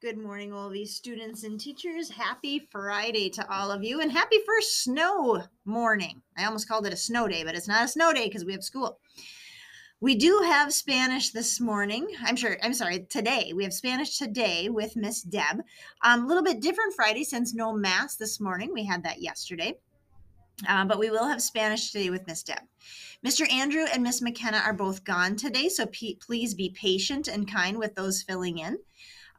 Good 0.00 0.16
morning, 0.16 0.50
all 0.50 0.70
these 0.70 0.96
students 0.96 1.44
and 1.44 1.60
teachers. 1.60 2.08
Happy 2.08 2.66
Friday 2.70 3.28
to 3.28 3.46
all 3.52 3.70
of 3.70 3.84
you, 3.84 4.00
and 4.00 4.10
happy 4.10 4.38
first 4.46 4.82
snow 4.82 5.42
morning. 5.66 6.22
I 6.38 6.46
almost 6.46 6.66
called 6.66 6.86
it 6.86 6.92
a 6.94 6.96
snow 6.96 7.28
day, 7.28 7.44
but 7.44 7.54
it's 7.54 7.68
not 7.68 7.84
a 7.84 7.88
snow 7.88 8.10
day 8.14 8.24
because 8.24 8.46
we 8.46 8.52
have 8.52 8.64
school. 8.64 8.98
We 10.00 10.14
do 10.14 10.40
have 10.42 10.72
Spanish 10.72 11.32
this 11.32 11.60
morning. 11.60 12.08
I'm 12.24 12.34
sure, 12.34 12.56
I'm 12.62 12.72
sorry, 12.72 13.00
today. 13.10 13.52
We 13.54 13.62
have 13.62 13.74
Spanish 13.74 14.16
today 14.16 14.70
with 14.70 14.96
Miss 14.96 15.20
Deb. 15.20 15.60
A 16.02 16.08
um, 16.08 16.26
little 16.26 16.42
bit 16.42 16.62
different 16.62 16.94
Friday 16.94 17.22
since 17.22 17.52
no 17.52 17.70
Mass 17.74 18.16
this 18.16 18.40
morning. 18.40 18.72
We 18.72 18.86
had 18.86 19.04
that 19.04 19.20
yesterday. 19.20 19.74
Uh, 20.66 20.86
but 20.86 20.98
we 20.98 21.10
will 21.10 21.26
have 21.26 21.42
Spanish 21.42 21.92
today 21.92 22.08
with 22.08 22.26
Miss 22.26 22.42
Deb. 22.42 22.62
Mr. 23.22 23.52
Andrew 23.52 23.84
and 23.92 24.02
Miss 24.02 24.22
McKenna 24.22 24.62
are 24.64 24.72
both 24.72 25.04
gone 25.04 25.36
today, 25.36 25.68
so 25.68 25.84
please 25.84 26.54
be 26.54 26.70
patient 26.70 27.28
and 27.28 27.52
kind 27.52 27.78
with 27.78 27.94
those 27.94 28.22
filling 28.22 28.56
in. 28.56 28.78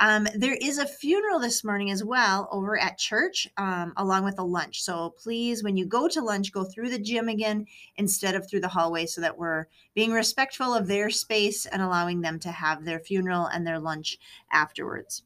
Um, 0.00 0.26
there 0.34 0.56
is 0.58 0.78
a 0.78 0.86
funeral 0.86 1.38
this 1.38 1.62
morning 1.62 1.90
as 1.90 2.02
well 2.02 2.48
over 2.50 2.80
at 2.80 2.96
church, 2.96 3.46
um, 3.58 3.92
along 3.98 4.24
with 4.24 4.38
a 4.38 4.42
lunch. 4.42 4.82
So 4.82 5.14
please, 5.22 5.62
when 5.62 5.76
you 5.76 5.84
go 5.84 6.08
to 6.08 6.22
lunch, 6.22 6.52
go 6.52 6.64
through 6.64 6.88
the 6.88 6.98
gym 6.98 7.28
again 7.28 7.66
instead 7.96 8.34
of 8.34 8.48
through 8.48 8.60
the 8.60 8.68
hallway 8.68 9.04
so 9.04 9.20
that 9.20 9.36
we're 9.36 9.66
being 9.94 10.12
respectful 10.12 10.74
of 10.74 10.88
their 10.88 11.10
space 11.10 11.66
and 11.66 11.82
allowing 11.82 12.22
them 12.22 12.38
to 12.40 12.50
have 12.50 12.86
their 12.86 12.98
funeral 12.98 13.44
and 13.44 13.66
their 13.66 13.78
lunch 13.78 14.16
afterwards. 14.50 15.22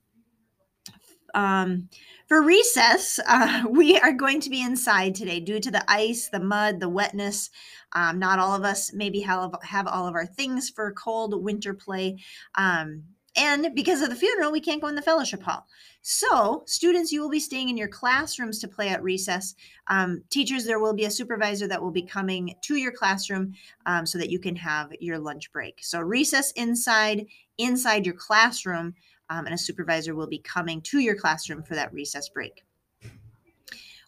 Um, 1.35 1.89
for 2.27 2.43
recess, 2.43 3.21
uh, 3.29 3.65
we 3.71 3.97
are 3.99 4.13
going 4.13 4.41
to 4.41 4.51
be 4.51 4.61
inside 4.61 5.15
today 5.15 5.39
due 5.39 5.61
to 5.61 5.71
the 5.71 5.89
ice, 5.89 6.29
the 6.29 6.41
mud, 6.41 6.81
the 6.81 6.89
wetness. 6.89 7.51
Um, 7.93 8.19
not 8.19 8.41
all 8.41 8.57
of 8.57 8.65
us 8.65 8.93
maybe 8.93 9.21
have, 9.21 9.55
have 9.63 9.87
all 9.87 10.09
of 10.09 10.15
our 10.15 10.27
things 10.27 10.69
for 10.69 10.91
cold 10.93 11.45
winter 11.45 11.75
play. 11.75 12.17
Um, 12.57 13.05
and 13.37 13.75
because 13.75 14.01
of 14.01 14.11
the 14.11 14.17
funeral, 14.17 14.53
we 14.53 14.61
can't 14.61 14.81
go 14.81 14.89
in 14.89 14.95
the 14.95 15.03
fellowship 15.03 15.43
hall. 15.43 15.67
So, 16.03 16.63
students, 16.67 17.11
you 17.11 17.21
will 17.21 17.31
be 17.31 17.41
staying 17.41 17.69
in 17.69 17.77
your 17.77 17.89
classrooms 17.89 18.59
to 18.61 18.69
play 18.69 18.91
at 18.91 19.03
recess. 19.03 19.55
Um, 19.89 20.23
teachers, 20.31 20.65
there 20.65 20.79
will 20.79 20.95
be 20.95 21.07
a 21.07 21.11
supervisor 21.11 21.67
that 21.67 21.83
will 21.83 21.91
be 21.91 22.03
coming 22.03 22.55
to 22.63 22.77
your 22.77 22.93
classroom 22.93 23.55
um, 23.87 24.07
so 24.07 24.19
that 24.19 24.31
you 24.31 24.39
can 24.39 24.55
have 24.57 24.93
your 25.01 25.19
lunch 25.19 25.51
break. 25.53 25.79
So, 25.83 26.01
recess 26.01 26.53
inside, 26.53 27.27
inside 27.59 28.07
your 28.07 28.15
classroom, 28.15 28.95
um, 29.31 29.47
and 29.47 29.55
a 29.55 29.59
supervisor 29.59 30.15
will 30.15 30.29
be 30.29 30.39
coming 30.39 30.81
to 30.83 31.01
your 31.01 31.17
classroom 31.17 31.63
for 31.63 31.75
that 31.75 31.93
recess 31.93 32.29
break. 32.29 32.63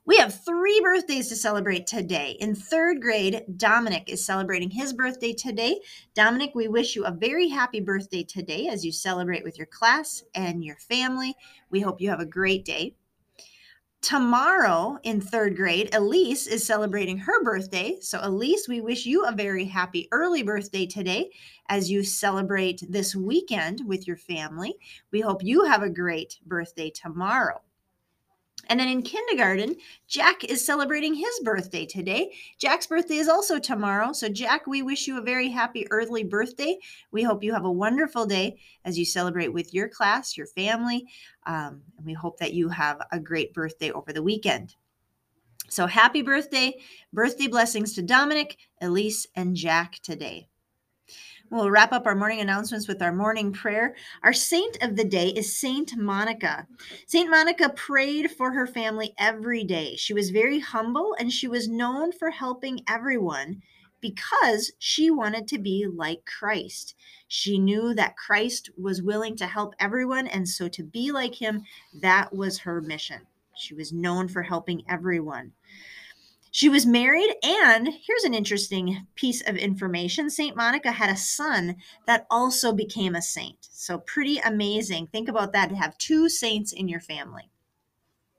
We 0.04 0.16
have 0.18 0.34
three 0.66 0.80
birthdays 0.80 1.28
to 1.28 1.36
celebrate 1.36 1.86
today. 1.86 2.36
In 2.40 2.52
third 2.52 3.00
grade, 3.00 3.44
Dominic 3.56 4.08
is 4.08 4.26
celebrating 4.26 4.68
his 4.68 4.92
birthday 4.92 5.32
today. 5.32 5.78
Dominic, 6.12 6.56
we 6.56 6.66
wish 6.66 6.96
you 6.96 7.04
a 7.04 7.12
very 7.12 7.46
happy 7.46 7.78
birthday 7.78 8.24
today 8.24 8.66
as 8.66 8.84
you 8.84 8.90
celebrate 8.90 9.44
with 9.44 9.56
your 9.58 9.68
class 9.68 10.24
and 10.34 10.64
your 10.64 10.74
family. 10.74 11.36
We 11.70 11.78
hope 11.78 12.00
you 12.00 12.10
have 12.10 12.18
a 12.18 12.26
great 12.26 12.64
day. 12.64 12.96
Tomorrow 14.02 14.98
in 15.04 15.20
third 15.20 15.54
grade, 15.54 15.94
Elise 15.94 16.48
is 16.48 16.66
celebrating 16.66 17.18
her 17.18 17.44
birthday. 17.44 17.98
So, 18.00 18.18
Elise, 18.20 18.66
we 18.66 18.80
wish 18.80 19.06
you 19.06 19.24
a 19.24 19.30
very 19.30 19.66
happy 19.66 20.08
early 20.10 20.42
birthday 20.42 20.84
today 20.84 21.30
as 21.68 21.92
you 21.92 22.02
celebrate 22.02 22.82
this 22.88 23.14
weekend 23.14 23.82
with 23.86 24.08
your 24.08 24.16
family. 24.16 24.74
We 25.12 25.20
hope 25.20 25.44
you 25.44 25.62
have 25.62 25.84
a 25.84 25.90
great 25.90 26.40
birthday 26.44 26.90
tomorrow. 26.90 27.60
And 28.68 28.80
then 28.80 28.88
in 28.88 29.02
kindergarten, 29.02 29.76
Jack 30.08 30.44
is 30.44 30.64
celebrating 30.64 31.14
his 31.14 31.40
birthday 31.44 31.86
today. 31.86 32.32
Jack's 32.58 32.86
birthday 32.86 33.16
is 33.16 33.28
also 33.28 33.58
tomorrow. 33.58 34.12
So, 34.12 34.28
Jack, 34.28 34.66
we 34.66 34.82
wish 34.82 35.06
you 35.06 35.18
a 35.18 35.22
very 35.22 35.48
happy 35.48 35.86
early 35.90 36.24
birthday. 36.24 36.78
We 37.12 37.22
hope 37.22 37.44
you 37.44 37.52
have 37.52 37.64
a 37.64 37.70
wonderful 37.70 38.26
day 38.26 38.58
as 38.84 38.98
you 38.98 39.04
celebrate 39.04 39.52
with 39.52 39.72
your 39.72 39.88
class, 39.88 40.36
your 40.36 40.46
family. 40.48 41.06
Um, 41.46 41.82
and 41.96 42.06
we 42.06 42.14
hope 42.14 42.38
that 42.38 42.54
you 42.54 42.68
have 42.70 43.00
a 43.12 43.20
great 43.20 43.54
birthday 43.54 43.92
over 43.92 44.12
the 44.12 44.22
weekend. 44.22 44.74
So, 45.68 45.86
happy 45.86 46.22
birthday, 46.22 46.78
birthday 47.12 47.46
blessings 47.46 47.94
to 47.94 48.02
Dominic, 48.02 48.56
Elise, 48.80 49.26
and 49.36 49.54
Jack 49.54 50.00
today. 50.02 50.48
We'll 51.50 51.70
wrap 51.70 51.92
up 51.92 52.06
our 52.06 52.16
morning 52.16 52.40
announcements 52.40 52.88
with 52.88 53.00
our 53.00 53.12
morning 53.12 53.52
prayer. 53.52 53.94
Our 54.24 54.32
saint 54.32 54.82
of 54.82 54.96
the 54.96 55.04
day 55.04 55.28
is 55.28 55.56
Saint 55.56 55.96
Monica. 55.96 56.66
Saint 57.06 57.30
Monica 57.30 57.68
prayed 57.68 58.32
for 58.32 58.50
her 58.50 58.66
family 58.66 59.14
every 59.16 59.62
day. 59.62 59.94
She 59.94 60.12
was 60.12 60.30
very 60.30 60.58
humble 60.58 61.14
and 61.20 61.32
she 61.32 61.46
was 61.46 61.68
known 61.68 62.10
for 62.10 62.30
helping 62.30 62.80
everyone 62.88 63.62
because 64.00 64.72
she 64.78 65.08
wanted 65.10 65.46
to 65.48 65.58
be 65.58 65.86
like 65.86 66.24
Christ. 66.26 66.96
She 67.28 67.58
knew 67.58 67.94
that 67.94 68.16
Christ 68.16 68.70
was 68.76 69.02
willing 69.02 69.36
to 69.36 69.46
help 69.46 69.74
everyone, 69.78 70.26
and 70.26 70.48
so 70.48 70.68
to 70.68 70.82
be 70.82 71.12
like 71.12 71.34
him, 71.34 71.62
that 72.00 72.34
was 72.34 72.58
her 72.58 72.80
mission. 72.80 73.20
She 73.56 73.74
was 73.74 73.92
known 73.92 74.28
for 74.28 74.42
helping 74.42 74.82
everyone. 74.88 75.52
She 76.56 76.70
was 76.70 76.86
married, 76.86 77.34
and 77.42 77.86
here's 77.86 78.24
an 78.24 78.32
interesting 78.32 79.06
piece 79.14 79.46
of 79.46 79.56
information 79.56 80.30
St. 80.30 80.56
Monica 80.56 80.90
had 80.90 81.10
a 81.10 81.16
son 81.16 81.76
that 82.06 82.26
also 82.30 82.72
became 82.72 83.14
a 83.14 83.20
saint. 83.20 83.58
So, 83.60 83.98
pretty 83.98 84.38
amazing. 84.38 85.08
Think 85.08 85.28
about 85.28 85.52
that 85.52 85.68
to 85.68 85.76
have 85.76 85.98
two 85.98 86.30
saints 86.30 86.72
in 86.72 86.88
your 86.88 87.00
family. 87.00 87.50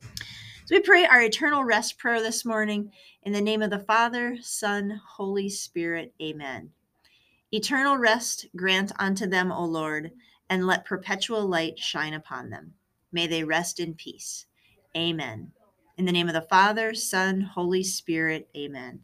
So, 0.01 0.71
we 0.71 0.79
pray 0.79 1.05
our 1.05 1.21
eternal 1.21 1.63
rest 1.63 1.99
prayer 1.99 2.19
this 2.19 2.43
morning 2.43 2.91
in 3.21 3.33
the 3.33 3.39
name 3.39 3.61
of 3.61 3.69
the 3.69 3.77
Father, 3.77 4.39
Son, 4.41 4.99
Holy 5.07 5.47
Spirit. 5.47 6.11
Amen. 6.19 6.71
Eternal 7.51 7.97
rest 7.97 8.47
grant 8.55 8.91
unto 8.97 9.27
them, 9.27 9.51
O 9.51 9.63
Lord, 9.63 10.09
and 10.49 10.65
let 10.65 10.85
perpetual 10.85 11.45
light 11.45 11.77
shine 11.77 12.15
upon 12.15 12.49
them. 12.49 12.73
May 13.11 13.27
they 13.27 13.43
rest 13.43 13.79
in 13.79 13.93
peace. 13.93 14.47
Amen. 14.97 15.51
In 15.97 16.05
the 16.05 16.11
name 16.11 16.27
of 16.27 16.35
the 16.35 16.41
Father, 16.41 16.93
Son, 16.93 17.41
Holy 17.41 17.83
Spirit, 17.83 18.47
amen. 18.55 19.01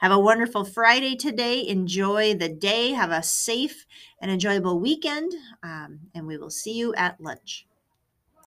Have 0.00 0.12
a 0.12 0.18
wonderful 0.18 0.66
Friday 0.66 1.16
today. 1.16 1.66
Enjoy 1.66 2.34
the 2.34 2.50
day. 2.50 2.90
Have 2.90 3.10
a 3.10 3.22
safe 3.22 3.86
and 4.20 4.30
enjoyable 4.30 4.78
weekend. 4.78 5.32
Um, 5.62 6.00
and 6.14 6.26
we 6.26 6.36
will 6.36 6.50
see 6.50 6.74
you 6.74 6.94
at 6.94 7.18
lunch. 7.18 7.66